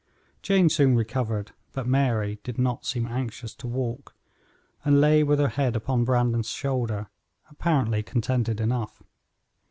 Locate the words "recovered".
0.95-1.51